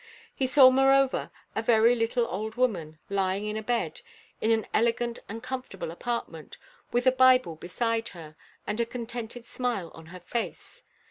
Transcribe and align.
He 0.33 0.47
saw, 0.47 0.71
moreover, 0.71 1.29
a 1.53 1.61
very 1.61 1.93
little 1.93 2.25
old 2.27 2.55
woman, 2.55 2.97
lying 3.07 3.45
in 3.45 3.55
a 3.55 3.61
bed, 3.61 4.01
in 4.41 4.49
an 4.49 4.65
elegant 4.73 5.19
and 5.29 5.43
comfortable 5.43 5.91
apartment, 5.91 6.57
with 6.91 7.05
a 7.05 7.11
Bible 7.11 7.55
beside 7.55 8.09
her, 8.09 8.35
and 8.65 8.79
a 8.79 8.85
contented 8.87 9.45
smile 9.45 9.91
on 9.93 10.07
her 10.07 10.19
face. 10.19 10.81